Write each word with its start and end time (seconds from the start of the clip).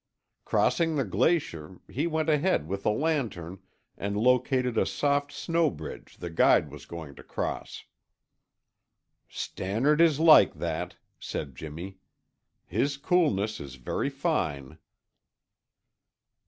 Crossing 0.45 0.95
the 0.95 1.03
glacier, 1.05 1.79
he 1.87 2.07
went 2.07 2.27
ahead 2.27 2.67
with 2.67 2.81
the 2.81 2.89
lantern 2.89 3.59
and 3.95 4.17
located 4.17 4.75
a 4.75 4.83
soft 4.83 5.31
snow 5.31 5.69
bridge 5.69 6.17
the 6.17 6.31
guide 6.31 6.71
was 6.71 6.87
going 6.87 7.13
to 7.13 7.21
cross." 7.21 7.83
"Stannard 9.29 10.01
is 10.01 10.19
like 10.19 10.55
that," 10.55 10.95
said 11.19 11.55
Jimmy. 11.55 11.99
"His 12.65 12.97
coolness 12.97 13.59
is 13.59 13.75
very 13.75 14.09
fine." 14.09 14.79